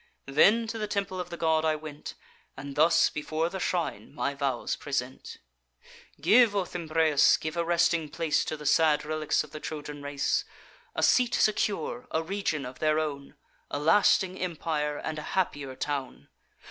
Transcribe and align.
Then 0.25 0.65
to 0.65 0.79
the 0.79 0.87
temple 0.87 1.19
of 1.19 1.29
the 1.29 1.37
god 1.37 1.63
I 1.63 1.75
went, 1.75 2.15
And 2.57 2.75
thus, 2.75 3.11
before 3.11 3.49
the 3.49 3.59
shrine, 3.59 4.15
my 4.15 4.33
vows 4.33 4.75
present: 4.75 5.37
'Give, 6.19 6.55
O 6.55 6.65
Thymbraeus, 6.65 7.37
give 7.37 7.55
a 7.55 7.63
resting 7.63 8.09
place 8.09 8.43
To 8.45 8.57
the 8.57 8.65
sad 8.65 9.05
relics 9.05 9.43
of 9.43 9.51
the 9.51 9.59
Trojan 9.59 10.01
race; 10.01 10.43
A 10.95 11.03
seat 11.03 11.35
secure, 11.35 12.07
a 12.09 12.23
region 12.23 12.65
of 12.65 12.79
their 12.79 12.97
own, 12.97 13.35
A 13.69 13.77
lasting 13.77 14.39
empire, 14.39 14.97
and 14.97 15.19
a 15.19 15.33
happier 15.37 15.75
town. 15.75 16.29